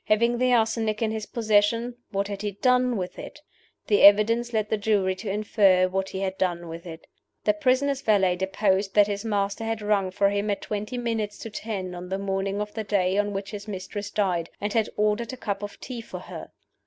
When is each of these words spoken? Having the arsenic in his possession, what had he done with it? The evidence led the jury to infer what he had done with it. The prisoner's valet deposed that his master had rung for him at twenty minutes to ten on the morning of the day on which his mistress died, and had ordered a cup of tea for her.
Having 0.05 0.39
the 0.39 0.51
arsenic 0.51 1.03
in 1.03 1.11
his 1.11 1.27
possession, 1.27 1.95
what 2.09 2.27
had 2.27 2.41
he 2.41 2.53
done 2.53 2.97
with 2.97 3.19
it? 3.19 3.39
The 3.85 4.01
evidence 4.01 4.51
led 4.51 4.69
the 4.71 4.77
jury 4.79 5.13
to 5.17 5.29
infer 5.29 5.87
what 5.87 6.09
he 6.09 6.21
had 6.21 6.39
done 6.39 6.67
with 6.67 6.87
it. 6.87 7.05
The 7.43 7.53
prisoner's 7.53 8.01
valet 8.01 8.35
deposed 8.35 8.95
that 8.95 9.05
his 9.05 9.23
master 9.23 9.63
had 9.63 9.79
rung 9.83 10.09
for 10.09 10.29
him 10.31 10.49
at 10.49 10.63
twenty 10.63 10.97
minutes 10.97 11.37
to 11.43 11.51
ten 11.51 11.93
on 11.93 12.09
the 12.09 12.17
morning 12.17 12.59
of 12.59 12.73
the 12.73 12.83
day 12.83 13.15
on 13.19 13.31
which 13.31 13.51
his 13.51 13.67
mistress 13.67 14.09
died, 14.09 14.49
and 14.59 14.73
had 14.73 14.89
ordered 14.97 15.33
a 15.33 15.37
cup 15.37 15.61
of 15.61 15.79
tea 15.79 16.01
for 16.01 16.21
her. 16.21 16.49